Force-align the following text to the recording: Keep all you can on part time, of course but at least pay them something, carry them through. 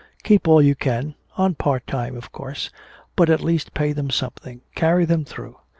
Keep 0.23 0.47
all 0.47 0.63
you 0.63 0.73
can 0.73 1.13
on 1.37 1.53
part 1.53 1.85
time, 1.85 2.17
of 2.17 2.31
course 2.31 2.71
but 3.15 3.29
at 3.29 3.39
least 3.43 3.75
pay 3.75 3.91
them 3.93 4.09
something, 4.09 4.61
carry 4.73 5.05
them 5.05 5.23
through. 5.25 5.57